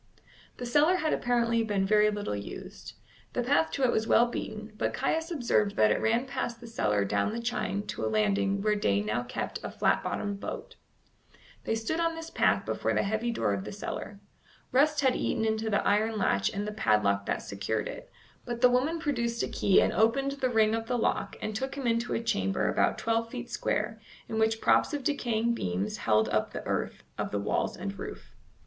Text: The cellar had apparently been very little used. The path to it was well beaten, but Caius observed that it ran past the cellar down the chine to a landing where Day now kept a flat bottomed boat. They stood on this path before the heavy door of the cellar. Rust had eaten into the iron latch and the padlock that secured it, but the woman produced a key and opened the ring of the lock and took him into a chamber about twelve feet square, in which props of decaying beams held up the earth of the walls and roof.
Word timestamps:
The 0.57 0.65
cellar 0.65 0.95
had 0.95 1.13
apparently 1.13 1.61
been 1.63 1.85
very 1.85 2.09
little 2.09 2.35
used. 2.35 2.93
The 3.33 3.43
path 3.43 3.69
to 3.73 3.83
it 3.83 3.91
was 3.91 4.07
well 4.07 4.25
beaten, 4.25 4.73
but 4.75 4.95
Caius 4.95 5.29
observed 5.29 5.75
that 5.75 5.91
it 5.91 6.01
ran 6.01 6.25
past 6.25 6.59
the 6.59 6.65
cellar 6.65 7.05
down 7.05 7.31
the 7.33 7.39
chine 7.39 7.85
to 7.85 8.03
a 8.03 8.09
landing 8.09 8.63
where 8.63 8.73
Day 8.73 9.01
now 9.03 9.21
kept 9.21 9.59
a 9.63 9.69
flat 9.69 10.01
bottomed 10.01 10.39
boat. 10.39 10.75
They 11.65 11.75
stood 11.75 11.99
on 11.99 12.15
this 12.15 12.31
path 12.31 12.65
before 12.65 12.95
the 12.95 13.03
heavy 13.03 13.29
door 13.29 13.53
of 13.53 13.63
the 13.63 13.71
cellar. 13.71 14.19
Rust 14.71 15.01
had 15.01 15.15
eaten 15.15 15.45
into 15.45 15.69
the 15.69 15.85
iron 15.87 16.17
latch 16.17 16.49
and 16.51 16.67
the 16.67 16.71
padlock 16.71 17.27
that 17.27 17.43
secured 17.43 17.87
it, 17.87 18.09
but 18.43 18.61
the 18.61 18.71
woman 18.71 18.97
produced 18.97 19.43
a 19.43 19.47
key 19.47 19.81
and 19.83 19.93
opened 19.93 20.31
the 20.31 20.49
ring 20.49 20.73
of 20.73 20.87
the 20.87 20.97
lock 20.97 21.35
and 21.43 21.55
took 21.55 21.75
him 21.75 21.85
into 21.85 22.15
a 22.15 22.23
chamber 22.23 22.67
about 22.67 22.97
twelve 22.97 23.29
feet 23.29 23.51
square, 23.51 24.01
in 24.27 24.39
which 24.39 24.61
props 24.61 24.95
of 24.95 25.03
decaying 25.03 25.53
beams 25.53 25.97
held 25.97 26.27
up 26.29 26.53
the 26.53 26.65
earth 26.65 27.03
of 27.19 27.29
the 27.29 27.37
walls 27.39 27.77
and 27.77 27.99
roof. 27.99 28.33